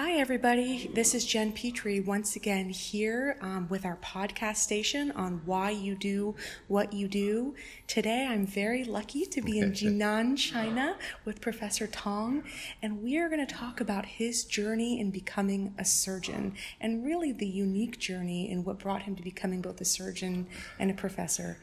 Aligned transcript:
Hi, 0.00 0.12
everybody. 0.12 0.88
This 0.94 1.12
is 1.12 1.26
Jen 1.26 1.50
Petrie 1.50 1.98
once 1.98 2.36
again 2.36 2.68
here 2.68 3.36
um, 3.40 3.66
with 3.68 3.84
our 3.84 3.96
podcast 3.96 4.58
station 4.58 5.10
on 5.10 5.42
why 5.44 5.70
you 5.70 5.96
do 5.96 6.36
what 6.68 6.92
you 6.92 7.08
do. 7.08 7.56
Today, 7.88 8.24
I'm 8.24 8.46
very 8.46 8.84
lucky 8.84 9.26
to 9.26 9.42
be 9.42 9.58
in 9.58 9.72
Jinan, 9.72 10.38
China 10.38 10.96
with 11.24 11.40
Professor 11.40 11.88
Tang, 11.88 12.44
and 12.80 13.02
we 13.02 13.18
are 13.18 13.28
going 13.28 13.44
to 13.44 13.52
talk 13.52 13.80
about 13.80 14.06
his 14.06 14.44
journey 14.44 15.00
in 15.00 15.10
becoming 15.10 15.74
a 15.78 15.84
surgeon 15.84 16.54
and 16.80 17.04
really 17.04 17.32
the 17.32 17.48
unique 17.48 17.98
journey 17.98 18.48
in 18.48 18.62
what 18.62 18.78
brought 18.78 19.02
him 19.02 19.16
to 19.16 19.22
becoming 19.24 19.60
both 19.60 19.80
a 19.80 19.84
surgeon 19.84 20.46
and 20.78 20.92
a 20.92 20.94
professor. 20.94 21.58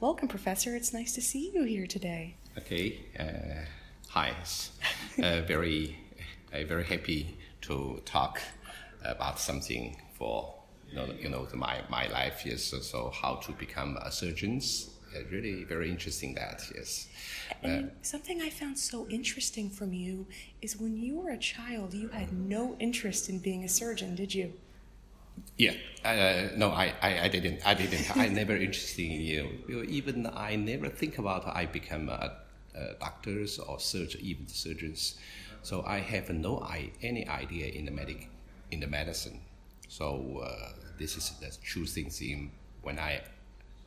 Welcome, 0.00 0.26
Professor. 0.26 0.74
It's 0.74 0.92
nice 0.92 1.12
to 1.12 1.22
see 1.22 1.52
you 1.54 1.62
here 1.62 1.86
today. 1.86 2.34
Okay. 2.58 3.04
Uh, 3.16 3.64
hi. 4.08 4.34
Uh, 5.22 5.42
very, 5.42 5.96
uh, 6.52 6.64
very 6.64 6.82
happy 6.82 7.36
to 7.66 8.00
talk 8.04 8.40
about 9.02 9.38
something 9.38 9.96
for 10.18 10.54
you 10.88 10.96
know, 10.96 11.08
you 11.20 11.28
know 11.28 11.48
my, 11.54 11.80
my 11.88 12.06
life 12.08 12.46
is 12.46 12.64
so, 12.64 12.78
so 12.78 13.10
how 13.10 13.36
to 13.36 13.52
become 13.52 13.96
a 14.02 14.10
surgeon. 14.10 14.60
Uh, 15.14 15.20
really 15.30 15.64
very 15.64 15.90
interesting 15.90 16.34
that 16.34 16.62
yes. 16.74 17.08
And 17.62 17.90
something 18.02 18.42
I 18.42 18.50
found 18.50 18.78
so 18.78 19.06
interesting 19.08 19.70
from 19.70 19.92
you 19.92 20.26
is 20.60 20.76
when 20.76 20.96
you 20.96 21.20
were 21.20 21.30
a 21.30 21.38
child, 21.38 21.94
you 21.94 22.08
had 22.08 22.32
no 22.32 22.76
interest 22.78 23.28
in 23.28 23.38
being 23.38 23.64
a 23.64 23.68
surgeon, 23.68 24.14
did 24.14 24.34
you? 24.34 24.52
Yeah, 25.56 25.74
uh, 26.04 26.48
no, 26.56 26.70
I, 26.70 26.92
I, 27.00 27.20
I, 27.24 27.28
didn't. 27.28 27.66
I 27.66 27.74
didn't. 27.74 28.16
I 28.16 28.28
never 28.40 28.56
interested 28.56 29.04
in 29.04 29.20
you. 29.20 29.84
Even 29.88 30.26
I 30.26 30.56
never 30.56 30.88
think 30.88 31.18
about 31.18 31.46
I 31.46 31.66
become 31.66 32.08
a, 32.08 32.38
a 32.74 32.94
doctors 32.98 33.58
or 33.58 33.78
surgeon, 33.78 34.20
even 34.22 34.48
surgeons. 34.48 35.16
So 35.66 35.82
I 35.84 35.98
have 35.98 36.30
no 36.30 36.60
I, 36.60 36.92
any 37.02 37.26
idea 37.26 37.66
in 37.66 37.86
the 37.86 37.90
medic, 37.90 38.30
in 38.70 38.78
the 38.78 38.86
medicine. 38.86 39.40
So 39.88 40.44
uh, 40.46 40.68
this 40.96 41.16
is 41.16 41.28
the 41.40 41.50
true 41.60 41.86
things 41.86 42.20
in 42.20 42.52
when 42.82 43.00
I 43.00 43.22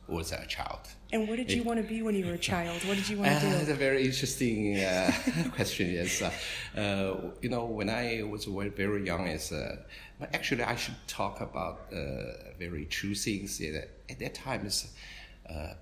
was 0.06 0.32
a 0.32 0.44
child. 0.44 0.80
And 1.10 1.26
what 1.26 1.36
did 1.36 1.50
you 1.50 1.62
it, 1.62 1.66
want 1.66 1.80
to 1.80 1.88
be 1.88 2.02
when 2.02 2.14
you 2.14 2.26
were 2.26 2.34
a 2.34 2.44
child? 2.52 2.82
What 2.86 2.98
did 2.98 3.08
you 3.08 3.16
want 3.16 3.30
to 3.30 3.36
uh, 3.38 3.40
do? 3.40 3.50
That's 3.56 3.70
a 3.70 3.74
very 3.88 4.04
interesting 4.04 4.76
uh, 4.76 5.10
question. 5.54 5.90
Yes, 5.90 6.20
uh, 6.20 6.30
uh, 6.78 7.30
you 7.40 7.48
know, 7.48 7.64
when 7.64 7.88
I 7.88 8.24
was 8.24 8.44
very 8.44 9.06
young, 9.06 9.28
is 9.28 9.50
uh, 9.50 9.76
actually 10.34 10.64
I 10.64 10.76
should 10.76 11.00
talk 11.06 11.40
about 11.40 11.90
very 12.58 12.84
true 12.84 13.14
things. 13.14 13.58
At 13.58 14.18
that 14.18 14.34
time, 14.34 14.66
is 14.66 14.92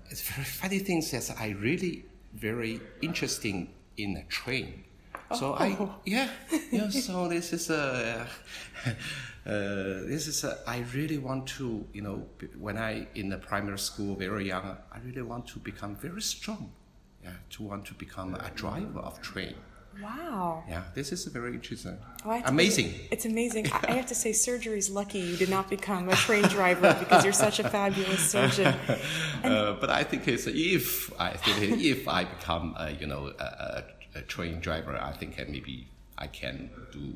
it's 0.09 0.21
very 0.21 0.45
funny 0.45 0.79
things 0.79 1.11
that 1.11 1.29
I 1.37 1.49
really 1.49 2.05
very 2.33 2.79
interesting 3.01 3.73
in 3.97 4.15
a 4.15 4.23
train. 4.29 4.85
So 5.35 5.53
I 5.53 5.77
oh. 5.79 5.95
yeah 6.05 6.29
yeah. 6.71 6.89
So 6.89 7.27
this 7.27 7.53
is 7.53 7.69
a 7.69 8.27
uh, 8.85 8.93
this 9.45 10.27
is 10.27 10.43
a, 10.43 10.57
I 10.67 10.83
really 10.93 11.17
want 11.17 11.47
to 11.57 11.85
you 11.93 12.01
know 12.01 12.25
when 12.57 12.77
I 12.77 13.07
in 13.15 13.29
the 13.29 13.37
primary 13.37 13.79
school 13.79 14.15
very 14.15 14.47
young 14.47 14.77
I 14.91 14.99
really 15.05 15.21
want 15.21 15.47
to 15.47 15.59
become 15.59 15.95
very 15.95 16.21
strong. 16.21 16.71
Yeah, 17.23 17.31
to 17.49 17.63
want 17.63 17.85
to 17.87 17.93
become 17.93 18.35
a 18.35 18.49
driver 18.55 18.99
of 18.99 19.21
train. 19.21 19.55
Wow. 20.01 20.63
Yeah, 20.69 20.83
this 20.93 21.11
is 21.11 21.25
very 21.25 21.53
interesting. 21.53 21.97
Oh, 22.25 22.41
amazing. 22.45 22.93
It's 23.11 23.25
amazing. 23.25 23.69
I 23.71 23.91
have 23.91 24.05
to 24.07 24.15
say, 24.15 24.31
surgery's 24.31 24.89
lucky 24.89 25.19
you 25.19 25.35
did 25.35 25.49
not 25.49 25.69
become 25.69 26.07
a 26.09 26.15
train 26.15 26.43
driver 26.57 26.95
because 26.99 27.23
you're 27.23 27.33
such 27.33 27.59
a 27.59 27.69
fabulous 27.69 28.31
surgeon. 28.31 28.73
Uh, 29.43 29.75
but 29.79 29.89
I 29.89 30.03
think 30.03 30.27
it's 30.27 30.47
if 30.47 31.11
I 31.19 31.31
think 31.33 31.81
if 31.81 32.07
I 32.07 32.23
become 32.23 32.75
a, 32.77 32.91
you 32.91 33.07
know 33.07 33.33
a, 33.39 33.43
a 33.43 33.83
a 34.15 34.21
train 34.21 34.59
driver, 34.59 34.97
I 34.97 35.13
think 35.13 35.37
maybe 35.49 35.87
I 36.17 36.27
can 36.27 36.69
do 36.91 37.13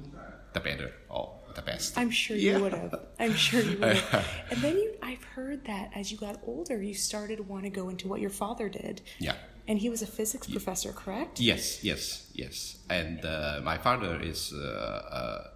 the 0.54 0.60
better 0.60 0.94
or 1.10 1.34
the 1.56 1.62
best. 1.62 1.98
I'm 1.98 2.10
sure 2.10 2.38
you 2.38 2.52
yeah. 2.52 2.58
would 2.60 2.74
have. 2.74 2.96
I'm 3.20 3.34
sure 3.34 3.62
you 3.62 3.78
would 3.80 3.98
have. 3.98 4.28
and 4.50 4.62
then 4.62 4.76
you, 4.78 4.94
I've 5.02 5.24
heard 5.24 5.66
that 5.66 5.92
as 5.96 6.12
you 6.12 6.18
got 6.18 6.40
older, 6.46 6.82
you 6.82 6.94
started 6.94 7.38
to 7.38 7.44
want 7.44 7.64
to 7.64 7.70
go 7.70 7.90
into 7.90 8.08
what 8.08 8.22
your 8.22 8.30
father 8.30 8.70
did. 8.70 9.02
Yeah. 9.20 9.36
And 9.68 9.80
he 9.80 9.90
was 9.90 10.02
a 10.02 10.08
physics 10.08 10.48
professor, 10.48 10.92
correct? 10.92 11.40
Yes, 11.40 11.84
yes, 11.84 12.30
yes. 12.34 12.78
And 12.90 13.24
uh, 13.24 13.62
my 13.64 13.78
father 13.78 14.20
is 14.22 14.54
uh, 14.54 14.58
uh, 14.60 15.48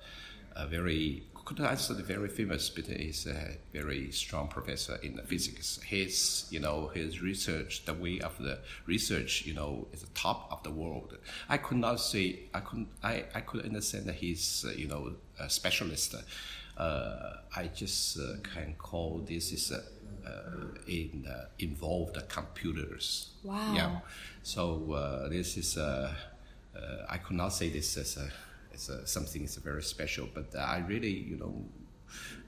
a 0.55 0.67
very 0.67 1.23
could 1.47 1.61
answer 1.61 1.93
the 1.93 2.03
very 2.03 2.27
famous, 2.27 2.69
but 2.69 2.87
he's 2.87 3.25
a 3.25 3.55
very 3.71 4.11
strong 4.11 4.49
professor 4.49 4.99
in 5.01 5.15
the 5.15 5.23
physics. 5.23 5.79
His, 5.81 6.45
you 6.49 6.59
know, 6.59 6.91
his 6.93 7.21
research, 7.21 7.85
the 7.85 7.93
way 7.93 8.19
of 8.19 8.37
the 8.37 8.59
research, 8.85 9.45
you 9.45 9.53
know, 9.53 9.87
is 9.93 10.01
the 10.01 10.13
top 10.13 10.49
of 10.51 10.61
the 10.63 10.71
world. 10.71 11.17
I 11.47 11.57
could 11.57 11.77
not 11.77 12.01
say, 12.01 12.39
I 12.53 12.59
could, 12.59 12.85
I, 13.01 13.23
I 13.33 13.39
could 13.39 13.63
understand 13.63 14.07
that 14.07 14.15
he's, 14.15 14.65
uh, 14.67 14.73
you 14.73 14.89
know, 14.89 15.13
a 15.39 15.49
specialist. 15.49 16.15
Uh, 16.77 17.37
I 17.55 17.67
just 17.67 18.19
uh, 18.19 18.33
can 18.43 18.75
call 18.77 19.23
this 19.25 19.53
is 19.53 19.71
uh, 19.71 19.81
in 20.85 21.25
uh, 21.29 21.45
involved 21.59 22.17
computers. 22.27 23.29
Wow. 23.43 23.73
Yeah. 23.73 23.99
So 24.43 24.91
uh, 24.91 25.29
this 25.29 25.55
is, 25.55 25.77
I 25.77 27.17
could 27.23 27.37
not 27.37 27.53
say 27.53 27.69
this 27.69 27.95
as 27.95 28.17
a 28.17 28.29
it's 28.77 28.89
a, 28.89 29.07
something 29.07 29.43
is 29.43 29.55
very 29.57 29.81
special. 29.81 30.29
But 30.33 30.55
I 30.55 30.83
really, 30.87 31.11
you 31.31 31.37
know, 31.37 31.53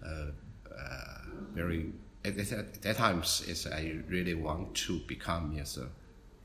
uh, 0.05 0.31
uh, 0.71 1.17
very 1.53 1.91
at, 2.23 2.37
at 2.37 2.81
that 2.83 2.97
times 2.97 3.43
is 3.47 3.65
I 3.65 3.95
really 4.07 4.35
want 4.35 4.75
to 4.87 4.99
become 5.07 5.53
yes, 5.55 5.77
uh, 5.77 5.87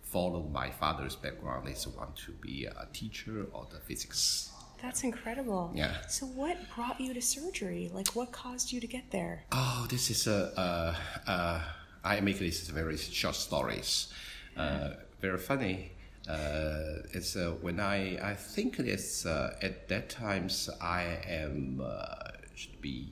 follow 0.03 0.43
my 0.53 0.71
father's 0.71 1.17
background. 1.17 1.69
Is 1.69 1.87
want 1.87 2.17
to 2.27 2.33
be 2.33 2.65
a 2.65 2.87
teacher 2.93 3.47
or 3.53 3.67
the 3.71 3.81
physics. 3.81 4.51
That's 4.83 5.03
incredible. 5.05 5.71
Yeah. 5.75 5.95
So, 6.09 6.27
what 6.27 6.57
brought 6.75 7.01
you 7.01 7.15
to 7.15 7.23
surgery? 7.23 7.91
Like, 7.93 8.09
what 8.09 8.33
caused 8.33 8.73
you 8.73 8.81
to 8.81 8.87
get 8.87 9.11
there? 9.11 9.45
Oh, 9.53 9.87
this 9.91 10.11
is 10.11 10.27
a. 10.27 10.53
Uh, 10.59 10.95
uh, 11.31 11.61
I 12.03 12.21
make 12.21 12.39
this 12.39 12.69
very 12.69 12.97
short 12.97 13.37
stories. 13.37 14.13
Uh, 14.57 14.91
very 15.21 15.39
funny 15.39 15.94
uh, 16.29 17.03
it's 17.13 17.37
uh, 17.37 17.55
when 17.61 17.81
I 17.81 18.19
I 18.31 18.35
think 18.35 18.79
it's 18.79 19.27
uh, 19.27 19.57
at 19.61 19.89
that 19.89 20.09
times 20.09 20.71
I 20.81 21.19
am 21.27 21.83
uh, 21.85 22.31
should 22.55 22.81
be 22.81 23.09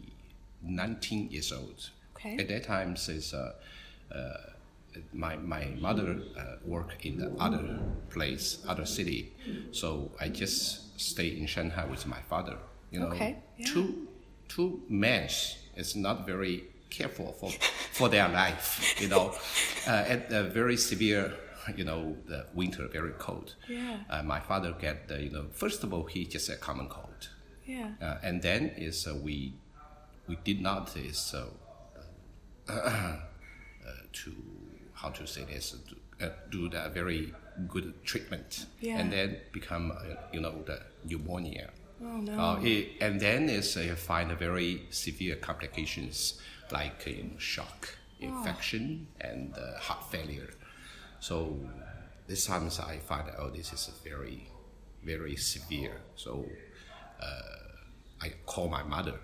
19 0.62 1.30
years 1.30 1.52
old. 1.52 1.90
Okay. 2.16 2.38
At 2.38 2.48
that 2.48 2.64
time, 2.64 2.94
is 2.94 3.34
uh, 3.34 3.52
uh, 4.14 4.36
my 5.12 5.36
my 5.36 5.66
mother 5.78 6.22
worked 6.64 7.04
in 7.04 7.18
the 7.18 7.32
other 7.38 7.80
place, 8.08 8.64
other 8.66 8.86
city, 8.86 9.32
so 9.72 10.12
I 10.20 10.28
just 10.28 10.98
stay 11.00 11.28
in 11.36 11.46
Shanghai 11.46 11.84
with 11.84 12.06
my 12.06 12.20
father. 12.30 12.56
You 12.90 13.00
know, 13.00 13.08
okay. 13.08 13.38
yeah. 13.58 13.66
two 13.66 14.08
two 14.48 14.82
men 14.88 15.28
is 15.76 15.96
not 15.96 16.26
very 16.26 16.64
careful 16.88 17.32
for 17.32 17.50
for 17.92 18.08
their 18.08 18.28
life. 18.28 18.94
You 19.00 19.08
know, 19.08 19.34
at 19.86 20.32
a 20.32 20.44
very 20.44 20.76
severe 20.76 21.34
you 21.76 21.84
know, 21.84 22.16
the 22.26 22.46
winter 22.54 22.88
very 22.88 23.12
cold. 23.12 23.54
Yeah. 23.68 23.98
Uh, 24.08 24.22
my 24.22 24.40
father 24.40 24.74
get 24.78 25.08
the, 25.08 25.22
you 25.22 25.30
know, 25.30 25.46
first 25.52 25.82
of 25.84 25.92
all, 25.92 26.04
he 26.04 26.24
just 26.24 26.48
a 26.48 26.56
common 26.56 26.88
cold. 26.88 27.30
Yeah. 27.66 27.90
Uh, 28.00 28.16
and 28.22 28.42
then 28.42 28.72
is 28.76 29.06
uh, 29.06 29.14
we 29.14 29.54
we 30.26 30.36
did 30.44 30.60
not 30.60 30.96
is 30.96 31.34
uh, 31.34 32.72
uh, 32.72 33.16
to 34.12 34.32
how 34.94 35.10
to 35.10 35.26
say 35.26 35.44
this 35.44 35.76
uh, 36.20 36.28
do 36.50 36.68
the 36.68 36.90
very 36.92 37.32
good 37.68 38.04
treatment. 38.04 38.66
Yeah. 38.80 38.98
And 38.98 39.12
then 39.12 39.38
become 39.52 39.92
you 40.32 40.40
know 40.40 40.62
the 40.66 40.80
pneumonia. 41.04 41.70
Oh 42.02 42.18
no. 42.18 42.58
It, 42.62 42.96
and 43.00 43.20
then 43.20 43.48
is 43.48 43.76
uh, 43.76 43.94
find 43.96 44.32
very 44.32 44.82
severe 44.90 45.36
complications 45.36 46.40
like 46.72 47.06
you 47.06 47.22
know, 47.22 47.38
shock, 47.38 47.96
oh. 48.20 48.26
infection, 48.26 49.06
oh. 49.22 49.28
and 49.28 49.54
heart 49.80 50.10
failure. 50.10 50.50
So 51.22 51.56
this 52.26 52.46
times 52.46 52.80
I 52.80 52.98
find 52.98 53.30
oh 53.38 53.48
this 53.48 53.72
is 53.72 53.88
very 54.02 54.48
very 55.04 55.36
severe. 55.36 56.00
So 56.16 56.44
uh, 57.22 58.24
I 58.26 58.32
call 58.44 58.68
my 58.68 58.82
mother. 58.82 59.20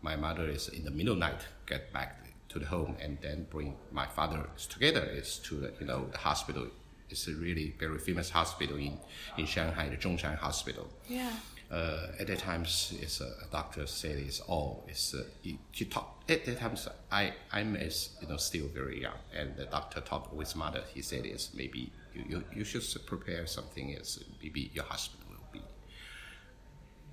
My 0.00 0.14
mother 0.14 0.48
is 0.48 0.68
in 0.68 0.84
the 0.84 0.92
middle 0.92 1.16
night 1.16 1.40
get 1.66 1.92
back 1.92 2.24
to 2.50 2.60
the 2.60 2.66
home 2.66 2.96
and 3.00 3.18
then 3.20 3.48
bring 3.50 3.76
my 3.90 4.06
father 4.06 4.48
together 4.68 5.04
is 5.20 5.38
to 5.46 5.56
the, 5.56 5.72
you 5.80 5.86
know 5.86 6.06
the 6.12 6.18
hospital. 6.18 6.68
It's 7.08 7.26
a 7.26 7.32
really 7.32 7.74
very 7.80 7.98
famous 7.98 8.30
hospital 8.30 8.76
in, 8.76 8.96
in 9.36 9.44
Shanghai, 9.44 9.88
the 9.88 9.96
Zhongshan 9.96 10.36
Hospital. 10.38 10.88
Yeah 11.08 11.32
uh, 11.70 12.08
at 12.18 12.26
that 12.26 12.38
times, 12.40 12.92
it's, 13.00 13.20
a 13.20 13.30
doctor 13.52 13.86
said 13.86 14.16
it's 14.16 14.40
all. 14.40 14.84
It's 14.88 15.14
uh, 15.14 15.22
he, 15.40 15.58
he 15.70 15.84
talked 15.84 16.28
at 16.28 16.44
that 16.44 16.58
times. 16.58 16.88
I 17.12 17.32
I'm 17.52 17.76
as 17.76 18.10
you 18.20 18.26
know 18.26 18.38
still 18.38 18.66
very 18.66 19.00
young, 19.00 19.18
and 19.32 19.56
the 19.56 19.66
doctor 19.66 20.00
talked 20.00 20.34
with 20.34 20.56
mother. 20.56 20.82
He 20.92 21.00
said 21.00 21.24
is 21.26 21.50
maybe 21.54 21.92
you, 22.12 22.24
you, 22.28 22.44
you 22.56 22.64
should 22.64 22.84
prepare 23.06 23.46
something. 23.46 23.90
Is 23.90 24.24
maybe 24.42 24.72
your 24.74 24.84
husband 24.84 25.22
will 25.30 25.46
be 25.52 25.60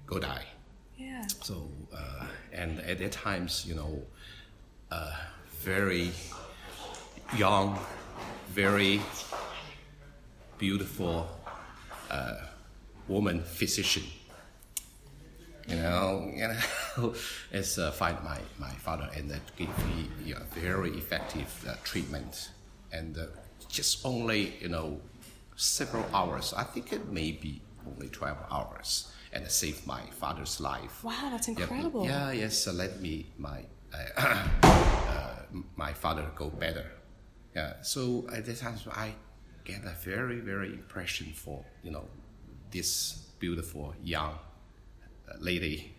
go 0.08 0.18
die. 0.18 0.46
Yeah. 0.98 1.28
So 1.44 1.70
uh, 1.96 2.26
and 2.52 2.80
at 2.80 2.98
that 2.98 3.12
times, 3.12 3.64
you 3.68 3.76
know, 3.76 4.02
uh, 4.90 5.14
very 5.60 6.12
young, 7.38 7.78
very 8.48 9.02
beautiful 10.58 11.30
uh, 12.10 12.38
woman 13.08 13.44
physician 13.44 14.04
know, 15.90 16.32
you 16.36 16.48
know, 16.48 17.14
it's 17.52 17.78
uh, 17.78 17.92
find 17.92 18.18
my, 18.24 18.40
my 18.60 18.72
father 18.72 19.10
and 19.16 19.30
that 19.30 19.56
gave 19.56 19.70
me 19.86 20.10
you 20.24 20.36
know, 20.36 20.42
very 20.54 20.92
effective 20.92 21.66
uh, 21.68 21.76
treatment, 21.84 22.52
and 22.92 23.18
uh, 23.18 23.26
just 23.70 24.06
only 24.06 24.54
you 24.60 24.70
know 24.70 25.00
several 25.56 26.06
hours. 26.14 26.54
I 26.56 26.64
think 26.64 26.94
it 26.94 27.12
may 27.12 27.32
be 27.32 27.62
only 27.88 28.10
twelve 28.10 28.38
hours, 28.52 29.12
and 29.34 29.44
it 29.44 29.52
saved 29.52 29.86
my 29.88 30.02
father's 30.20 30.60
life. 30.60 31.04
Wow, 31.04 31.30
that's 31.32 31.48
incredible. 31.48 32.06
Yeah, 32.06 32.32
yes, 32.32 32.68
uh, 32.68 32.74
let 32.74 33.02
me 33.02 33.28
my 33.38 33.64
uh, 33.94 34.48
uh, 34.64 35.36
my 35.76 35.94
father 35.94 36.26
go 36.36 36.50
better. 36.50 36.86
Yeah, 37.56 37.82
so 37.82 38.28
at 38.32 38.46
that 38.46 38.58
time 38.58 38.78
I 38.92 39.14
get 39.64 39.84
a 39.84 39.96
very 40.04 40.40
very 40.40 40.74
impression 40.74 41.28
for 41.34 41.66
you 41.84 41.92
know 41.92 42.08
this 42.72 43.28
beautiful 43.40 43.94
young 44.04 44.38
lady 45.40 45.94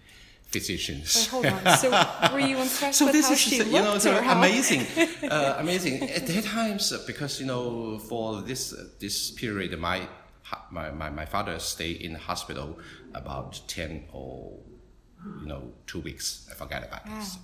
physicians. 0.49 1.15
Wait, 1.15 1.27
hold 1.29 1.47
on. 1.47 1.77
So, 1.77 1.91
were 2.33 2.41
you 2.41 2.59
impressed 2.59 2.99
So 2.99 3.07
with 3.07 3.15
this 3.15 3.27
how 3.27 3.33
is 3.35 3.39
she 3.39 3.57
you 3.59 3.65
know 3.65 3.93
looked, 3.93 4.03
so 4.03 4.17
amazing, 4.37 4.87
uh, 5.31 5.57
amazing. 5.59 6.03
At 6.11 6.27
that 6.27 6.45
times, 6.45 6.93
because 7.07 7.41
you 7.41 7.47
know 7.47 7.99
for 7.99 8.43
this 8.43 8.73
uh, 8.73 8.87
this 8.99 9.31
period, 9.31 9.79
my 9.79 10.09
my 10.71 10.91
my, 10.91 11.11
my 11.11 11.27
father 11.27 11.59
stayed 11.59 12.01
in 12.01 12.13
the 12.15 12.19
hospital 12.19 12.79
about 13.15 13.61
ten 13.69 14.05
or 14.13 14.59
you 15.43 15.47
know 15.47 15.73
two 15.87 16.01
weeks. 16.01 16.49
I 16.51 16.55
forget 16.55 16.83
about 16.87 17.05
this. 17.07 17.39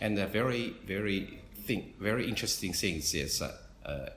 And 0.00 0.16
the 0.16 0.26
very 0.26 0.76
very 0.86 1.40
thing 1.66 1.94
very 2.00 2.28
interesting 2.28 2.72
thing 2.72 2.96
is 2.96 3.42
uh, 3.42 3.52
uh, 3.84 4.08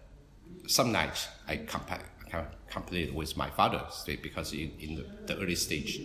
some 0.67 0.91
nights 0.91 1.27
I 1.47 1.57
compa- 1.57 2.03
com- 2.31 2.47
completed 2.69 3.13
with 3.15 3.35
my 3.35 3.49
father 3.49 3.83
stay- 3.89 4.17
because 4.17 4.53
in, 4.53 4.71
in 4.79 4.95
the, 4.95 5.05
the 5.33 5.41
early 5.41 5.55
stage, 5.55 5.99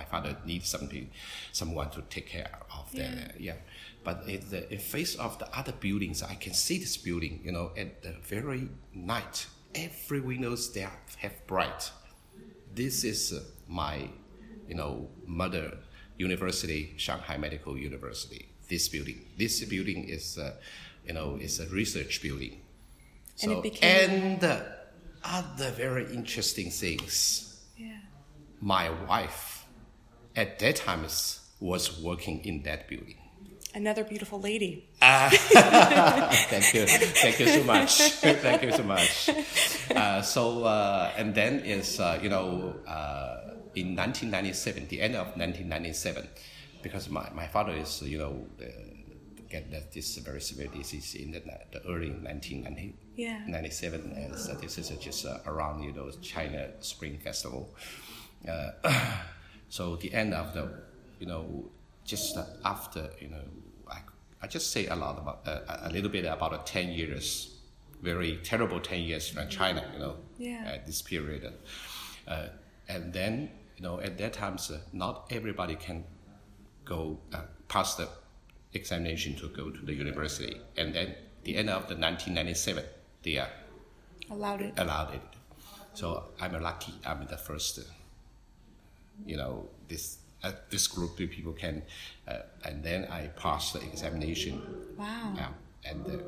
my 0.00 0.04
father 0.12 0.32
needs 0.44 0.68
something, 0.68 1.10
someone 1.52 1.88
to 1.90 2.00
take 2.14 2.28
care 2.36 2.50
of 2.78 2.84
the 2.92 3.08
yeah. 3.38 3.58
But 4.04 4.16
in 4.28 4.42
the 4.52 4.60
in 4.74 4.78
face 4.78 5.14
of 5.16 5.38
the 5.40 5.48
other 5.58 5.72
buildings, 5.86 6.22
I 6.22 6.36
can 6.44 6.54
see 6.54 6.78
this 6.78 6.96
building. 7.08 7.34
You 7.46 7.52
know, 7.56 7.66
at 7.82 8.02
the 8.04 8.12
very 8.34 8.68
night, 8.94 9.46
every 9.74 10.20
windows 10.20 10.72
they 10.74 10.86
have 11.24 11.36
bright. 11.46 11.90
This 12.74 13.04
is 13.04 13.32
uh, 13.32 13.40
my, 13.68 13.96
you 14.68 14.74
know, 14.80 15.08
mother 15.26 15.78
university, 16.18 16.92
Shanghai 16.96 17.36
Medical 17.38 17.76
University. 17.78 18.48
This 18.68 18.88
building, 18.88 19.18
this 19.38 19.64
building 19.64 20.08
is, 20.08 20.38
uh, 20.38 20.52
you 21.06 21.14
know, 21.14 21.38
is 21.40 21.60
a 21.60 21.66
research 21.80 22.20
building. 22.22 22.60
And 23.42 23.52
it 23.52 23.62
became- 23.62 24.10
and 24.10 24.44
uh, 24.44 24.60
other 25.24 25.70
very 25.70 26.04
interesting 26.12 26.70
things. 26.70 27.62
Yeah. 27.78 27.98
My 28.60 28.90
wife, 28.90 29.55
at 30.36 30.58
that 30.60 30.76
time, 30.76 31.04
was 31.60 32.00
working 32.00 32.44
in 32.44 32.62
that 32.62 32.88
building. 32.88 33.16
Another 33.74 34.04
beautiful 34.04 34.40
lady. 34.40 34.88
Thank 35.00 36.72
you, 36.74 36.86
thank 36.86 37.38
you 37.40 37.46
so 37.46 37.62
much, 37.64 38.00
thank 38.22 38.62
you 38.62 38.72
so 38.72 38.82
much. 38.82 39.28
Uh, 39.94 40.22
so, 40.22 40.64
uh, 40.64 41.12
and 41.16 41.34
then 41.34 41.60
is 41.60 42.00
uh, 42.00 42.18
you 42.22 42.30
know 42.30 42.74
uh, 42.86 43.52
in 43.74 43.94
1997, 43.94 44.88
the 44.88 45.02
end 45.02 45.14
of 45.14 45.26
1997, 45.36 46.26
because 46.82 47.10
my, 47.10 47.28
my 47.34 47.46
father 47.46 47.72
is 47.72 48.00
you 48.02 48.16
know 48.18 48.46
uh, 48.60 48.64
get 49.50 49.70
that 49.70 49.92
this 49.92 50.16
very 50.18 50.40
severe 50.40 50.68
disease 50.68 51.14
in 51.14 51.32
the, 51.32 51.40
the 51.72 51.80
early 51.86 52.10
1997 52.10 52.94
Yeah. 53.16 53.40
97 53.46 54.12
and 54.16 54.38
so 54.38 54.54
this 54.54 54.78
is 54.78 54.88
just 54.98 55.26
uh, 55.26 55.38
around 55.46 55.82
you 55.82 55.92
know 55.92 56.10
China 56.22 56.68
Spring 56.80 57.18
Festival. 57.18 57.74
Uh, 58.48 58.70
so 59.68 59.96
the 59.96 60.12
end 60.14 60.32
of 60.34 60.52
the 60.54 60.68
you 61.18 61.26
know 61.26 61.70
just 62.04 62.36
after 62.64 63.10
you 63.20 63.28
know 63.28 63.42
I, 63.90 63.98
I 64.42 64.46
just 64.46 64.70
say 64.70 64.86
a 64.86 64.96
lot 64.96 65.18
about 65.18 65.40
uh, 65.46 65.88
a 65.88 65.90
little 65.90 66.10
bit 66.10 66.24
about 66.24 66.52
the 66.52 66.58
10 66.58 66.88
years 66.90 67.56
very 68.02 68.38
terrible 68.44 68.80
10 68.80 69.00
years 69.02 69.28
from 69.28 69.48
China 69.48 69.82
you 69.92 69.98
know 69.98 70.16
Yeah. 70.38 70.64
at 70.74 70.86
this 70.86 71.02
period 71.02 71.52
uh, 72.28 72.46
and 72.88 73.12
then 73.12 73.50
you 73.76 73.82
know 73.82 74.00
at 74.00 74.18
that 74.18 74.32
time 74.34 74.56
not 74.92 75.26
everybody 75.30 75.74
can 75.76 76.04
go 76.84 77.18
uh, 77.32 77.42
pass 77.68 77.94
the 77.96 78.08
examination 78.74 79.34
to 79.36 79.48
go 79.48 79.70
to 79.70 79.84
the 79.84 79.94
university 79.94 80.60
and 80.76 80.94
then 80.94 81.14
the 81.44 81.56
end 81.56 81.70
of 81.70 81.88
the 81.88 81.94
1997 81.96 82.84
they 83.22 83.38
are 83.38 83.48
Allowed 84.30 84.60
it. 84.62 84.74
allowed 84.76 85.14
it. 85.14 85.20
So 85.94 86.24
I'm 86.40 86.60
lucky. 86.60 86.92
I'm 87.06 87.26
the 87.28 87.36
first. 87.36 87.78
You 89.24 89.36
know 89.36 89.68
this 89.88 90.18
uh, 90.42 90.52
this 90.70 90.86
group 90.86 91.18
of 91.18 91.30
people 91.30 91.52
can, 91.52 91.82
uh, 92.28 92.38
and 92.64 92.82
then 92.82 93.06
I 93.10 93.28
passed 93.28 93.72
the 93.74 93.82
examination. 93.82 94.62
Wow. 94.96 95.54
And 95.84 96.06
uh, 96.06 96.18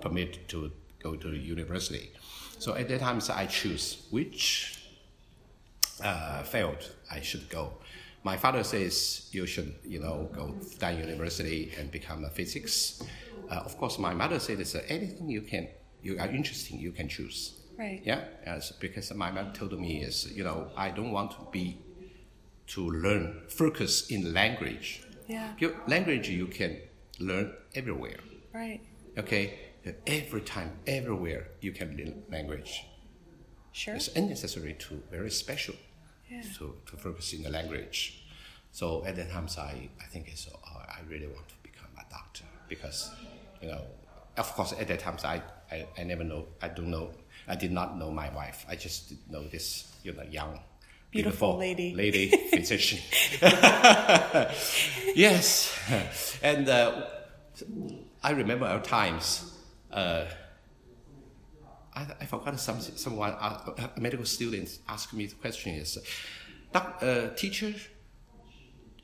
permit 0.00 0.48
to 0.48 0.70
go 1.02 1.16
to 1.16 1.30
the 1.30 1.38
university. 1.38 2.12
So 2.58 2.74
at 2.74 2.88
that 2.88 3.00
time, 3.00 3.20
so 3.20 3.34
I 3.34 3.46
choose 3.46 4.06
which 4.10 4.84
uh, 6.02 6.42
field 6.42 6.90
I 7.10 7.20
should 7.20 7.48
go. 7.48 7.72
My 8.22 8.36
father 8.36 8.62
says 8.62 9.28
you 9.32 9.46
should, 9.46 9.74
you 9.84 10.00
know, 10.00 10.28
go 10.32 10.54
Fudan 10.60 11.00
University 11.00 11.72
and 11.78 11.90
become 11.90 12.24
a 12.24 12.30
physics. 12.30 13.02
Uh, 13.50 13.54
of 13.54 13.78
course, 13.78 13.98
my 13.98 14.12
mother 14.12 14.38
said 14.38 14.60
it's 14.60 14.74
uh, 14.74 14.82
anything 14.88 15.28
you 15.28 15.40
can, 15.40 15.68
you 16.02 16.18
are 16.18 16.28
interesting, 16.28 16.78
you 16.78 16.92
can 16.92 17.08
choose. 17.08 17.60
Right. 17.78 18.02
Yeah, 18.04 18.24
as 18.44 18.72
because 18.72 19.12
my 19.14 19.30
mother 19.30 19.52
told 19.54 19.78
me 19.80 20.02
is, 20.02 20.30
you 20.32 20.44
know, 20.44 20.70
I 20.76 20.90
don't 20.90 21.12
want 21.12 21.30
to 21.32 21.38
be 21.50 21.78
to 22.74 22.90
learn 22.90 23.42
focus 23.48 24.10
in 24.10 24.32
language. 24.32 25.02
Yeah. 25.28 25.52
Your 25.58 25.72
language 25.86 26.28
you 26.28 26.46
can 26.46 26.78
learn 27.18 27.52
everywhere. 27.74 28.18
Right. 28.52 28.80
Okay, 29.18 29.58
every 30.06 30.40
time, 30.42 30.72
everywhere 30.86 31.48
you 31.60 31.72
can 31.72 31.96
learn 31.96 32.22
language. 32.30 32.84
Sure. 33.72 33.94
It's 33.94 34.08
unnecessary 34.16 34.74
to 34.80 35.02
very 35.10 35.30
special 35.30 35.74
Yeah. 36.30 36.42
to, 36.58 36.74
to 36.86 36.96
focus 36.96 37.32
in 37.32 37.42
the 37.42 37.50
language. 37.50 38.24
So 38.72 39.04
at 39.04 39.16
that 39.16 39.30
time, 39.30 39.48
so 39.48 39.62
I, 39.62 39.88
I 40.00 40.06
think 40.06 40.28
it's, 40.28 40.46
uh, 40.48 40.56
I 40.78 41.00
really 41.08 41.26
want 41.26 41.48
to 41.48 41.54
become 41.62 41.90
a 41.98 42.08
doctor 42.10 42.44
because, 42.68 43.10
you 43.60 43.68
know, 43.68 43.82
of 44.36 44.46
course, 44.54 44.72
at 44.78 44.86
that 44.88 45.00
time, 45.00 45.18
so 45.18 45.28
I, 45.28 45.42
I, 45.72 45.86
I 45.98 46.02
never 46.04 46.22
know, 46.24 46.46
I 46.62 46.68
don't 46.68 46.90
know, 46.90 47.10
I 47.48 47.56
did 47.56 47.72
not 47.72 47.98
know 47.98 48.10
my 48.12 48.30
wife. 48.30 48.64
I 48.68 48.76
just 48.76 49.12
know 49.28 49.46
this, 49.48 49.92
you 50.04 50.12
know, 50.12 50.22
young, 50.22 50.60
Beautiful 51.10 51.58
lady. 51.58 51.94
lady 51.94 52.28
physician. 52.52 53.00
yes, 55.16 55.76
and 56.42 56.68
uh, 56.68 57.06
I 58.22 58.30
remember 58.30 58.66
our 58.66 58.80
times. 58.80 59.52
Uh, 59.90 60.26
I, 61.94 62.06
I 62.20 62.26
forgot 62.26 62.60
some, 62.60 62.80
someone, 62.80 63.32
uh, 63.32 63.88
a 63.96 64.00
medical 64.00 64.24
students 64.24 64.78
asked 64.88 65.12
me 65.12 65.26
the 65.26 65.34
question 65.34 65.74
is, 65.74 65.98
Doc, 66.72 66.98
uh, 67.02 67.30
teacher, 67.34 67.74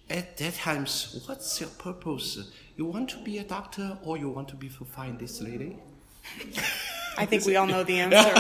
at 0.08 0.36
that 0.36 0.54
times, 0.54 1.24
what's 1.26 1.60
your 1.60 1.70
purpose? 1.70 2.52
You 2.76 2.84
want 2.84 3.10
to 3.10 3.18
be 3.18 3.38
a 3.38 3.44
doctor 3.44 3.98
or 4.04 4.16
you 4.16 4.28
want 4.28 4.46
to 4.48 4.54
be 4.54 4.68
to 4.68 4.84
find 4.84 5.18
this 5.18 5.40
lady? 5.40 5.76
I 7.18 7.26
think 7.26 7.44
we 7.44 7.56
all 7.56 7.66
know 7.66 7.82
the 7.82 7.98
answer. 7.98 8.32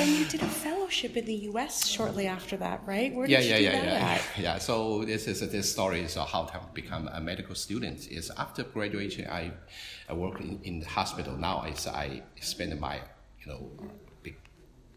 and 0.00 0.08
you 0.08 0.24
did 0.24 0.42
a 0.42 0.48
fellowship 0.94 1.16
in 1.16 1.24
the 1.26 1.34
U.S. 1.50 1.86
shortly 1.86 2.26
after 2.26 2.56
that, 2.58 2.82
right? 2.86 3.14
Where 3.14 3.26
did 3.26 3.32
Yeah, 3.32 3.40
you 3.40 3.50
yeah, 3.50 3.56
do 3.56 3.64
yeah, 3.64 3.84
that 3.84 4.00
yeah, 4.00 4.14
at? 4.14 4.38
yeah. 4.38 4.58
So 4.58 5.04
this 5.04 5.26
is 5.26 5.40
this 5.50 5.70
story 5.70 6.00
is 6.00 6.14
how 6.14 6.44
to 6.44 6.60
become 6.72 7.08
a 7.12 7.20
medical 7.20 7.54
student. 7.54 8.08
Is 8.10 8.30
after 8.36 8.62
graduation, 8.64 9.26
I, 9.28 9.52
I 10.08 10.12
work 10.14 10.40
in, 10.40 10.60
in 10.62 10.80
the 10.80 10.86
hospital. 10.86 11.36
Now 11.36 11.64
is 11.64 11.86
I 11.86 12.22
spend 12.40 12.78
my 12.80 12.96
you 13.40 13.46
know 13.52 13.60
big 14.22 14.36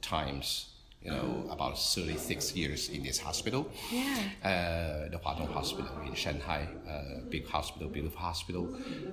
times 0.02 0.74
you 1.04 1.12
know 1.12 1.46
about 1.50 1.78
thirty 1.80 2.18
six 2.18 2.56
years 2.56 2.90
in 2.90 3.04
this 3.04 3.20
hospital. 3.20 3.62
Yeah. 3.92 4.18
Uh, 4.44 5.10
the 5.12 5.20
Huadong 5.24 5.52
Hospital 5.52 5.92
in 6.06 6.14
Shanghai, 6.14 6.68
uh, 6.88 7.22
big 7.30 7.48
hospital, 7.48 7.90
beautiful 7.90 8.20
hospital. 8.20 8.64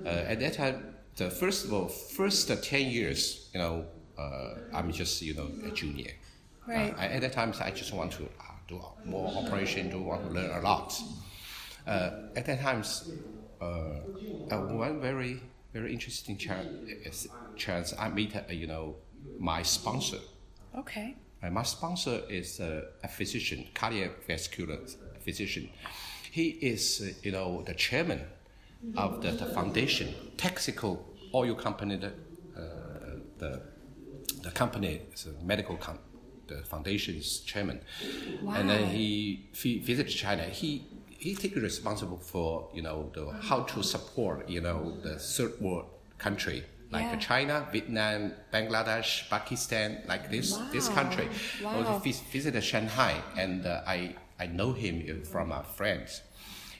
Uh, 0.05 0.31
at 0.31 0.39
that 0.39 0.53
time, 0.53 0.95
the 1.15 1.29
first 1.29 1.65
of 1.65 1.73
all, 1.73 1.87
first 1.87 2.51
uh, 2.51 2.55
ten 2.61 2.85
years, 2.91 3.49
you 3.53 3.59
know, 3.59 3.85
uh, 4.17 4.77
I'm 4.77 4.91
just 4.91 5.21
you 5.21 5.33
know 5.33 5.49
a 5.65 5.71
junior. 5.71 6.11
Right. 6.67 6.93
Uh, 6.97 7.01
at 7.01 7.21
that 7.21 7.33
time, 7.33 7.53
I 7.61 7.71
just 7.71 7.93
want 7.93 8.11
to 8.13 8.23
uh, 8.23 8.43
do 8.67 8.81
more 9.05 9.31
operation, 9.37 9.89
do 9.89 10.01
want 10.01 10.25
to 10.27 10.29
learn 10.33 10.51
a 10.51 10.61
lot. 10.61 10.99
Uh, 11.85 12.09
at 12.35 12.45
that 12.45 12.61
time, 12.61 12.83
uh, 13.61 13.65
uh, 13.65 14.57
one 14.57 14.99
very 15.01 15.41
very 15.73 15.93
interesting 15.93 16.37
chance, 16.37 17.27
chance 17.55 17.93
I 17.99 18.09
meet 18.09 18.35
uh, 18.35 18.41
you 18.49 18.67
know 18.67 18.95
my 19.39 19.61
sponsor. 19.61 20.17
Okay. 20.77 21.15
Uh, 21.43 21.49
my 21.49 21.63
sponsor 21.63 22.21
is 22.29 22.59
uh, 22.59 22.81
a 23.03 23.07
physician, 23.07 23.67
cardiovascular 23.73 24.95
physician. 25.23 25.69
He 26.31 26.49
is, 26.49 27.01
uh, 27.01 27.13
you 27.23 27.31
know, 27.31 27.63
the 27.63 27.73
chairman 27.73 28.21
of 28.97 29.21
the, 29.21 29.31
the 29.31 29.45
foundation, 29.45 30.13
Texaco 30.37 30.99
Oil 31.33 31.55
Company. 31.55 31.97
The, 31.97 32.07
uh, 32.07 33.19
the, 33.37 33.61
the 34.41 34.51
company 34.51 35.01
is 35.13 35.27
a 35.27 35.43
medical 35.43 35.77
com- 35.77 35.99
the 36.47 36.63
foundation's 36.63 37.39
chairman, 37.39 37.79
Wow. 38.41 38.53
and 38.55 38.69
then 38.69 38.87
he, 38.89 39.47
he 39.53 39.79
visited 39.79 40.11
China. 40.11 40.43
He 40.43 40.87
he 41.17 41.33
take 41.33 41.55
responsible 41.55 42.17
for 42.17 42.69
you 42.73 42.81
know 42.83 43.09
the 43.13 43.31
how 43.49 43.61
to 43.63 43.81
support 43.83 44.47
you 44.49 44.61
know 44.61 44.95
the 45.01 45.15
third 45.17 45.53
world 45.59 45.85
country 46.19 46.63
like 46.91 47.03
Yeah. 47.05 47.15
China, 47.17 47.67
Vietnam, 47.71 48.31
Bangladesh, 48.53 49.27
Pakistan, 49.29 50.03
like 50.07 50.29
this 50.29 50.55
this 50.71 50.87
country. 50.89 51.27
Wow. 51.63 51.77
Also 51.77 51.99
vis- 51.99 52.21
visited 52.31 52.63
Shanghai, 52.63 53.15
and 53.37 53.65
uh, 53.65 53.81
I 53.87 54.15
I 54.39 54.45
know 54.47 54.71
him 54.73 54.95
uh, 55.09 55.25
from 55.25 55.51
a 55.51 55.63
friend, 55.63 56.05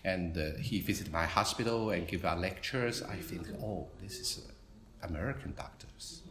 and 0.03 0.37
uh, 0.37 0.43
he 0.61 0.79
visited 0.79 1.11
my 1.11 1.25
hospital 1.25 1.89
and 1.89 2.07
give 2.07 2.23
our 2.23 2.37
lectures. 2.37 3.01
I 3.01 3.17
think, 3.17 3.47
oh, 3.63 3.87
this 4.01 4.19
is 4.19 4.29
uh, 4.47 5.07
American 5.07 5.53
doctors. 5.57 6.21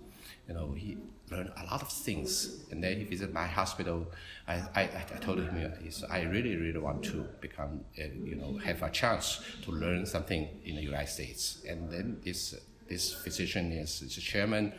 You 0.48 0.54
know, 0.54 0.72
he 0.72 0.96
learned 1.30 1.50
a 1.56 1.64
lot 1.64 1.82
of 1.82 1.88
things, 1.88 2.64
and 2.70 2.82
then 2.82 2.98
he 2.98 3.04
visited 3.04 3.32
my 3.34 3.46
hospital. 3.46 4.06
I, 4.46 4.54
I, 4.74 4.82
I 4.82 5.18
told 5.20 5.38
him, 5.38 5.72
I 6.10 6.22
really, 6.22 6.56
really 6.56 6.78
want 6.78 7.02
to 7.04 7.26
become, 7.40 7.80
uh, 7.98 8.04
you 8.22 8.34
know, 8.34 8.58
have 8.58 8.82
a 8.82 8.90
chance 8.90 9.40
to 9.62 9.70
learn 9.70 10.06
something 10.06 10.48
in 10.64 10.76
the 10.76 10.82
United 10.82 11.08
States. 11.08 11.64
And 11.68 11.90
then 11.90 12.20
this 12.24 12.54
this 12.88 13.12
physician 13.12 13.72
is, 13.72 14.02
is 14.02 14.14
chairman. 14.16 14.72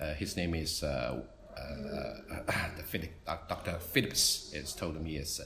Uh, 0.00 0.12
his 0.14 0.36
name 0.36 0.54
is 0.54 0.82
uh, 0.82 1.22
uh, 1.56 2.42
the 2.76 2.82
Philip, 2.82 3.10
Dr. 3.24 3.78
Phillips 3.78 4.52
has 4.54 4.74
told 4.74 5.00
me 5.00 5.16
is, 5.16 5.40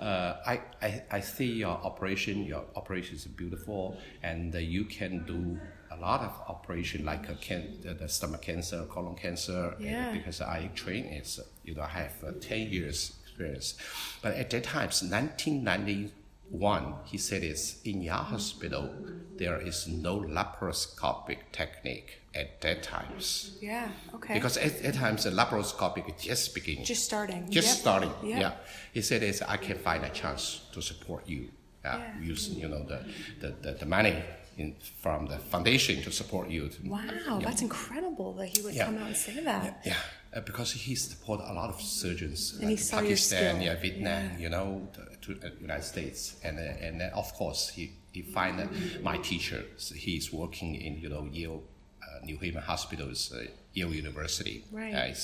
uh, 0.00 0.36
I, 0.46 0.60
I, 0.82 1.02
I 1.10 1.20
see 1.20 1.52
your 1.52 1.76
operation, 1.84 2.44
your 2.44 2.64
operation 2.76 3.16
is 3.16 3.26
beautiful, 3.26 3.98
and 4.22 4.54
uh, 4.54 4.58
you 4.58 4.84
can 4.84 5.24
do 5.24 5.58
a 5.96 6.00
lot 6.00 6.20
of 6.22 6.32
operation 6.48 7.04
like 7.04 7.28
uh, 7.30 7.34
can, 7.40 7.78
the, 7.82 7.94
the 7.94 8.08
stomach 8.08 8.42
cancer, 8.42 8.84
colon 8.88 9.14
cancer, 9.14 9.74
and 9.78 9.84
Yeah. 9.84 10.12
because 10.12 10.40
I 10.40 10.68
train 10.74 11.04
is, 11.06 11.40
you 11.64 11.74
know, 11.74 11.82
I 11.82 11.88
have 11.88 12.12
uh, 12.26 12.32
10 12.40 12.68
years 12.70 13.14
experience. 13.22 13.74
But 14.22 14.34
at 14.34 14.50
that 14.50 14.64
time, 14.64 14.88
1991, 14.90 16.94
he 17.04 17.18
said 17.18 17.42
is 17.42 17.80
in 17.84 18.02
your 18.02 18.14
hospital, 18.14 18.90
there 19.36 19.60
is 19.60 19.86
no 19.88 20.20
laparoscopic 20.20 21.38
technique 21.52 22.20
at 22.34 22.60
that 22.60 22.82
times. 22.82 23.56
Yeah. 23.60 23.88
Okay. 24.14 24.34
Because 24.34 24.56
at 24.56 24.82
that 24.82 24.94
time, 24.94 25.16
the 25.16 25.30
laparoscopic 25.30 26.14
is 26.16 26.22
just 26.24 26.54
beginning. 26.54 26.84
just 26.84 27.04
starting. 27.04 27.48
Just 27.50 27.68
Yep. 27.68 27.76
starting. 27.76 28.12
Yep. 28.22 28.40
Yeah. 28.40 28.52
He 28.92 29.02
said 29.02 29.22
is 29.22 29.42
I 29.42 29.56
can 29.56 29.78
find 29.78 30.04
a 30.04 30.10
chance 30.10 30.62
to 30.72 30.80
support 30.82 31.28
you. 31.28 31.48
Uh, 31.84 31.98
Yeah. 31.98 32.20
Using 32.32 32.58
you 32.58 32.68
know 32.68 32.82
the, 32.82 33.04
the, 33.40 33.48
the, 33.62 33.72
the 33.82 33.86
money 33.86 34.16
in, 34.58 34.74
from 35.02 35.26
the 35.26 35.38
foundation 35.38 36.02
to 36.02 36.10
support 36.10 36.48
you. 36.50 36.68
To, 36.68 36.88
Wow, 36.88 37.00
Yeah. 37.04 37.38
that's 37.46 37.62
incredible 37.62 38.32
that 38.34 38.48
he 38.54 38.62
would 38.62 38.74
Yeah. 38.74 38.86
come 38.86 38.98
out 38.98 39.08
and 39.08 39.16
say 39.16 39.40
that. 39.44 39.80
Yeah, 39.84 39.96
uh, 40.34 40.40
because 40.40 40.72
he 40.72 40.94
support 40.94 41.40
a 41.40 41.52
lot 41.52 41.70
of 41.74 41.80
surgeons 41.80 42.52
And 42.60 42.70
like 42.70 42.90
Pakistan, 42.90 43.60
yeah, 43.62 43.74
Vietnam, 43.80 44.22
Yeah. 44.32 44.38
you 44.38 44.48
know, 44.48 44.88
to, 44.94 45.34
to 45.36 45.46
uh, 45.46 45.50
United 45.60 45.84
States, 45.84 46.36
and 46.44 46.58
uh, 46.58 46.84
and 46.86 47.00
then 47.00 47.10
of 47.12 47.32
course 47.34 47.68
he 47.76 47.92
he 48.12 48.22
find 48.22 48.58
that 48.60 48.68
my 49.02 49.16
teacher, 49.18 49.64
so 49.76 49.94
he's 49.94 50.32
working 50.32 50.74
in 50.86 50.92
you 51.00 51.08
know 51.08 51.24
Yale, 51.32 51.62
uh, 52.02 52.24
New 52.24 52.38
Haven 52.38 52.62
Hospitals, 52.62 53.32
uh, 53.32 53.38
Yale 53.72 53.94
University. 53.94 54.64
Right. 54.70 54.94
Uh, 54.94 55.14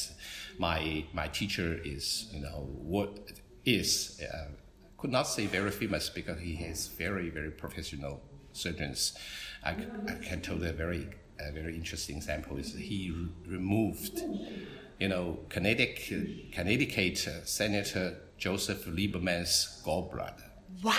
my 0.59 1.05
my 1.13 1.29
teacher 1.29 1.79
is 1.85 2.05
you 2.35 2.41
know 2.41 2.59
what 2.93 3.11
is 3.65 4.21
uh, 4.23 4.49
could 4.99 5.13
not 5.13 5.27
say 5.29 5.47
very 5.47 5.71
famous 5.71 6.11
because 6.11 6.39
he 6.41 6.55
is 6.73 6.89
very 6.89 7.31
very 7.31 7.51
professional 7.51 8.21
surgeons. 8.53 9.17
I, 9.65 9.71
I 10.09 10.15
can 10.23 10.41
tell 10.41 10.59
you 10.59 10.69
a 10.69 10.73
very 10.73 11.09
a 11.39 11.53
very 11.53 11.75
interesting 11.75 12.17
example 12.17 12.57
is 12.59 12.75
he 12.75 13.11
re- 13.11 13.29
removed, 13.57 14.21
you 14.99 15.09
know, 15.09 15.39
Connecticut 15.49 16.53
Connecticut 16.53 17.27
uh, 17.29 17.45
Senator 17.45 18.17
Joseph 18.39 18.85
Lieberman's 18.87 19.83
gallbladder. 19.85 20.45
Wow, 20.83 20.95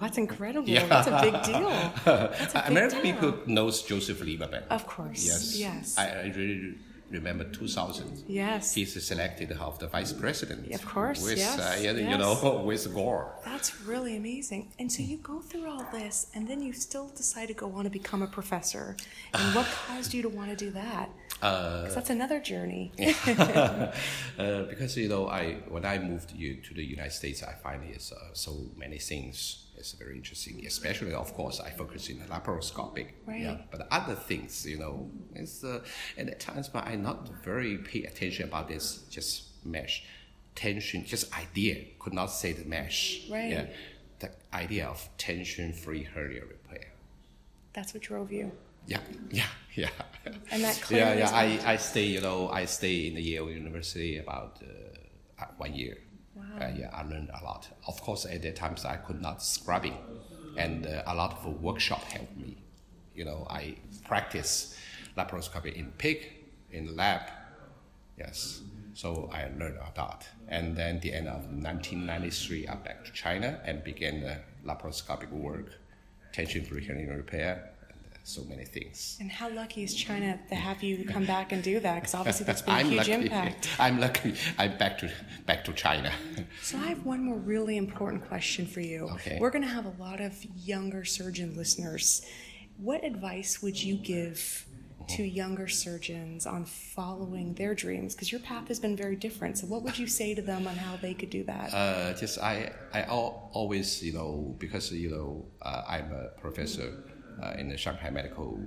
that's 0.00 0.18
incredible. 0.18 0.66
That's 0.66 1.06
a 1.06 1.20
big 1.22 1.42
deal. 1.42 1.68
A 2.06 2.28
big 2.54 2.70
American 2.70 3.02
deal. 3.02 3.12
people 3.12 3.38
knows 3.46 3.82
Joseph 3.82 4.20
Lieberman. 4.20 4.66
Of 4.68 4.86
course. 4.86 5.24
Yes. 5.24 5.56
Yes. 5.58 5.98
I, 5.98 6.06
I 6.08 6.32
really 6.34 6.78
remember 7.10 7.44
2000. 7.44 8.24
Yes. 8.28 8.72
He's 8.74 9.02
selected 9.04 9.52
of 9.52 9.78
the 9.78 9.88
vice 9.88 10.12
president. 10.12 10.72
Of 10.72 10.84
course, 10.86 11.22
With, 11.22 11.38
yes, 11.38 11.58
uh, 11.58 11.76
you 11.80 11.92
yes. 11.92 12.18
know, 12.18 12.62
with 12.64 12.92
Gore. 12.94 13.32
That's 13.44 13.80
really 13.82 14.16
amazing. 14.16 14.72
And 14.78 14.90
so 14.90 15.02
you 15.02 15.16
go 15.18 15.40
through 15.40 15.66
all 15.68 15.84
this, 15.92 16.28
and 16.34 16.46
then 16.48 16.62
you 16.62 16.72
still 16.72 17.08
decide 17.16 17.48
to 17.48 17.54
go 17.54 17.72
on 17.72 17.84
to 17.84 17.90
become 17.90 18.22
a 18.22 18.26
professor. 18.26 18.96
And 19.34 19.54
what 19.54 19.66
caused 19.86 20.14
you 20.14 20.22
to 20.22 20.28
want 20.28 20.50
to 20.50 20.56
do 20.56 20.70
that? 20.70 21.10
Uh, 21.42 21.84
'Cause 21.84 21.94
that's 21.94 22.10
another 22.10 22.38
journey. 22.38 22.92
uh, 22.98 24.62
because 24.68 24.96
you 24.96 25.08
know, 25.08 25.26
I 25.28 25.54
when 25.68 25.84
I 25.84 25.98
moved 25.98 26.32
you 26.32 26.56
to 26.56 26.74
the 26.74 26.84
United 26.84 27.12
States, 27.12 27.42
I 27.42 27.54
find 27.54 27.82
it's 27.84 28.12
uh, 28.12 28.16
so 28.34 28.52
many 28.76 28.98
things. 28.98 29.64
It's 29.80 29.92
very 29.92 30.14
interesting, 30.14 30.64
especially 30.66 31.14
of 31.14 31.32
course 31.34 31.58
I 31.58 31.70
focus 31.70 32.08
in 32.10 32.18
the 32.18 32.26
laparoscopic. 32.26 33.08
Right. 33.26 33.40
Yeah, 33.40 33.56
but 33.70 33.88
other 33.90 34.14
things, 34.14 34.66
you 34.66 34.78
know, 34.78 35.10
it's 35.34 35.64
uh, 35.64 35.80
and 36.18 36.28
at 36.28 36.38
times, 36.38 36.68
but 36.68 36.86
I 36.86 36.96
not 36.96 37.28
very 37.42 37.78
pay 37.78 38.04
attention 38.04 38.44
about 38.44 38.68
this. 38.68 38.98
Just 39.10 39.64
mesh, 39.64 40.04
tension, 40.54 41.04
just 41.04 41.36
idea. 41.36 41.76
Could 41.98 42.12
not 42.12 42.26
say 42.26 42.52
the 42.52 42.66
mesh. 42.66 43.26
Right. 43.30 43.50
Yeah, 43.52 43.66
the 44.18 44.30
idea 44.52 44.86
of 44.86 45.08
tension-free 45.16 46.04
hernia 46.14 46.42
repair. 46.42 46.92
That's 47.72 47.94
what 47.94 48.02
drove 48.02 48.30
you. 48.30 48.52
Yeah, 48.86 49.00
yeah, 49.30 49.46
yeah. 49.74 49.88
And 50.50 50.62
that 50.62 50.90
yeah, 50.90 51.14
yeah. 51.14 51.30
I, 51.32 51.72
I 51.72 51.76
stay, 51.76 52.04
you 52.04 52.20
know, 52.20 52.48
I 52.50 52.66
stay 52.66 53.06
in 53.06 53.14
the 53.14 53.22
Yale 53.22 53.50
University 53.50 54.18
about 54.18 54.62
uh, 54.62 55.42
uh, 55.42 55.46
one 55.56 55.74
year. 55.74 55.96
Wow. 56.40 56.66
Uh, 56.66 56.70
yeah, 56.76 56.90
I 56.92 57.02
learned 57.02 57.30
a 57.40 57.44
lot. 57.44 57.68
Of 57.86 58.00
course, 58.00 58.24
at 58.26 58.42
that 58.42 58.56
times 58.56 58.84
I 58.84 58.96
could 58.96 59.20
not 59.20 59.42
scrubbing, 59.42 59.96
and 60.56 60.86
uh, 60.86 61.02
a 61.06 61.14
lot 61.14 61.32
of 61.32 61.62
workshop 61.62 62.02
helped 62.04 62.36
me. 62.36 62.56
You 63.14 63.24
know, 63.24 63.46
I 63.50 63.76
practice 64.06 64.76
laparoscopy 65.16 65.74
in 65.74 65.92
pig, 65.98 66.26
in 66.70 66.96
lab. 66.96 67.22
Yes. 68.18 68.62
So 68.94 69.30
I 69.32 69.44
learned 69.44 69.78
a 69.78 70.00
lot. 70.00 70.28
And 70.48 70.76
then 70.76 71.00
the 71.00 71.12
end 71.12 71.28
of 71.28 71.44
1993, 71.46 72.68
I 72.68 72.74
back 72.74 73.04
to 73.04 73.12
China 73.12 73.60
and 73.64 73.82
began 73.84 74.20
the 74.20 74.38
laparoscopic 74.66 75.30
work, 75.30 75.72
tension-free 76.32 76.84
hernia 76.84 77.16
repair, 77.16 77.70
so 78.22 78.44
many 78.44 78.64
things. 78.64 79.16
And 79.20 79.30
how 79.30 79.48
lucky 79.50 79.82
is 79.82 79.94
China 79.94 80.38
to 80.48 80.54
have 80.54 80.82
you 80.82 81.04
come 81.04 81.24
back 81.24 81.52
and 81.52 81.62
do 81.62 81.80
that? 81.80 81.94
Because 81.96 82.14
obviously 82.14 82.46
that's 82.46 82.62
been 82.62 82.74
a 82.74 82.78
I'm 82.80 82.86
huge 82.86 83.08
lucky. 83.08 83.12
impact. 83.12 83.68
I'm 83.78 84.00
lucky. 84.00 84.34
I'm 84.58 84.76
back 84.78 84.98
to 84.98 85.10
back 85.46 85.64
to 85.64 85.72
China. 85.72 86.12
So 86.62 86.78
I 86.78 86.86
have 86.86 87.04
one 87.04 87.24
more 87.24 87.38
really 87.38 87.76
important 87.76 88.26
question 88.26 88.66
for 88.66 88.80
you. 88.80 89.08
Okay. 89.14 89.38
We're 89.40 89.50
going 89.50 89.62
to 89.64 89.68
have 89.68 89.86
a 89.86 89.94
lot 89.98 90.20
of 90.20 90.34
younger 90.56 91.04
surgeon 91.04 91.56
listeners. 91.56 92.24
What 92.76 93.04
advice 93.04 93.62
would 93.62 93.82
you 93.82 93.96
give 93.96 94.66
to 95.08 95.22
younger 95.24 95.66
surgeons 95.66 96.46
on 96.46 96.64
following 96.64 97.54
their 97.54 97.74
dreams? 97.74 98.14
Because 98.14 98.30
your 98.30 98.40
path 98.40 98.68
has 98.68 98.78
been 98.78 98.96
very 98.96 99.16
different. 99.16 99.58
So 99.58 99.66
what 99.66 99.82
would 99.82 99.98
you 99.98 100.06
say 100.06 100.34
to 100.34 100.42
them 100.42 100.66
on 100.68 100.76
how 100.76 100.96
they 100.96 101.14
could 101.14 101.30
do 101.30 101.42
that? 101.44 101.74
Uh, 101.74 102.12
just 102.14 102.38
I 102.38 102.72
I 102.92 103.04
always 103.04 104.02
you 104.02 104.12
know 104.12 104.54
because 104.58 104.92
you 104.92 105.10
know 105.10 105.46
uh, 105.62 105.82
I'm 105.88 106.12
a 106.12 106.28
professor 106.40 107.04
uh, 107.42 107.54
in 107.58 107.68
the 107.68 107.76
Shanghai 107.76 108.10
Medical 108.10 108.60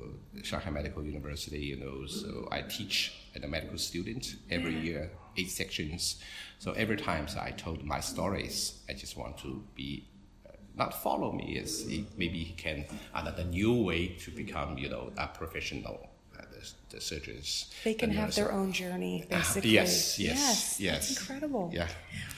uh, 0.00 0.42
Shanghai 0.42 0.70
Medical 0.70 1.04
University. 1.04 1.58
You 1.60 1.76
know, 1.76 2.06
so 2.06 2.48
I 2.50 2.62
teach 2.62 3.12
the 3.34 3.48
medical 3.48 3.78
students 3.78 4.36
every 4.50 4.74
year 4.78 5.10
eight 5.36 5.50
sections. 5.50 6.20
So 6.58 6.72
every 6.72 6.96
time 6.96 7.28
so 7.28 7.38
I 7.40 7.52
told 7.52 7.84
my 7.84 8.00
stories, 8.00 8.80
I 8.88 8.92
just 8.94 9.16
want 9.16 9.38
to 9.38 9.62
be. 9.74 10.04
uh, 10.46 10.52
Not 10.76 10.92
follow 11.02 11.32
me 11.32 11.56
is 11.62 11.86
maybe 12.16 12.38
he 12.50 12.54
can 12.54 12.84
another 13.14 13.44
new 13.44 13.74
way 13.88 14.02
to 14.24 14.30
become 14.30 14.78
you 14.78 14.88
know 14.88 15.04
a 15.16 15.26
professional 15.26 15.98
the, 16.90 17.00
surgeons. 17.00 17.66
they 17.84 17.94
can 17.94 18.10
have 18.10 18.34
their 18.34 18.52
own 18.52 18.72
journey, 18.72 19.24
basically. 19.28 19.70
Yes, 19.70 20.18
yes, 20.18 20.78
yes. 20.78 20.80
yes. 20.80 21.20
Incredible. 21.20 21.70
Yeah. 21.72 21.88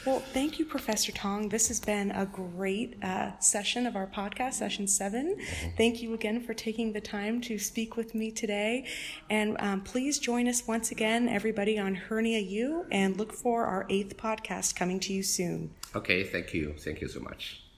Well, 0.05 0.21
thank 0.21 0.59
you, 0.59 0.65
Professor 0.65 1.13
Tang. 1.13 1.49
This 1.49 1.69
has 1.69 1.81
been 1.81 2.11
a 2.11 2.27
great 2.27 3.03
uh, 3.03 3.39
session 3.39 3.87
of 3.87 3.97
our 3.97 4.07
podcast, 4.07 4.55
session 4.55 4.87
7 4.87 5.37
Thank 5.77 6.03
you 6.03 6.15
again 6.15 6.41
for 6.41 6.55
taking 6.55 6.93
the 6.93 7.01
time 7.01 7.41
to 7.43 7.59
speak 7.59 7.97
with 7.97 8.15
me 8.15 8.31
today. 8.31 8.87
And 9.29 9.57
um, 9.61 9.83
please 9.83 10.19
join 10.19 10.49
us 10.49 10.67
once 10.67 10.91
again, 10.91 11.29
everybody, 11.29 11.79
on 11.79 11.95
Hernia 11.95 12.41
U, 12.41 12.87
and 12.91 13.17
look 13.17 13.33
for 13.33 13.67
our 13.67 13.87
eighth 13.89 14.17
podcast 14.17 14.75
coming 14.75 15.01
to 15.01 15.13
you 15.13 15.23
soon. 15.23 15.71
Okay, 15.95 16.25
thank 16.25 16.55
you. 16.55 16.75
Thank 16.79 17.01
you 17.01 17.09
so 17.09 17.21
much. 17.21 17.63